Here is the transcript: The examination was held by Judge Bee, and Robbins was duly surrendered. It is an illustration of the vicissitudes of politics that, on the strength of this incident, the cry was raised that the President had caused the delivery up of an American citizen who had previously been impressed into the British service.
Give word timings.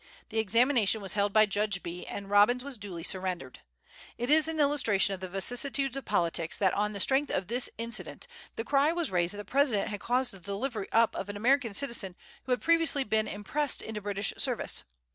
The 0.29 0.39
examination 0.39 0.99
was 0.99 1.13
held 1.13 1.31
by 1.31 1.45
Judge 1.45 1.83
Bee, 1.83 2.07
and 2.07 2.27
Robbins 2.27 2.63
was 2.63 2.79
duly 2.79 3.03
surrendered. 3.03 3.59
It 4.17 4.31
is 4.31 4.47
an 4.47 4.59
illustration 4.59 5.13
of 5.13 5.19
the 5.19 5.29
vicissitudes 5.29 5.95
of 5.95 6.05
politics 6.05 6.57
that, 6.57 6.73
on 6.73 6.93
the 6.93 6.99
strength 6.99 7.29
of 7.29 7.45
this 7.49 7.69
incident, 7.77 8.25
the 8.55 8.63
cry 8.63 8.91
was 8.91 9.11
raised 9.11 9.33
that 9.35 9.37
the 9.37 9.45
President 9.45 9.89
had 9.89 9.99
caused 9.99 10.33
the 10.33 10.39
delivery 10.39 10.87
up 10.91 11.15
of 11.15 11.29
an 11.29 11.37
American 11.37 11.75
citizen 11.75 12.15
who 12.45 12.51
had 12.51 12.61
previously 12.61 13.03
been 13.03 13.27
impressed 13.27 13.79
into 13.83 13.99
the 13.99 14.05
British 14.05 14.33
service. 14.39 14.85